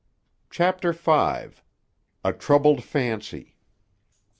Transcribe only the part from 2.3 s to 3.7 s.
TROUBLED FANCY.